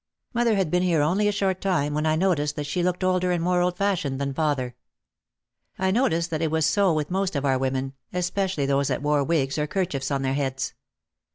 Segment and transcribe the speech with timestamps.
[0.33, 3.31] Mother had been here only a short time when I noticed that she looked older
[3.31, 4.73] and more old fashioned than father.
[5.77, 9.03] I noticed that it was so with most of our women, espe cially those that
[9.03, 10.73] wore wigs or kerchiefs on their heads.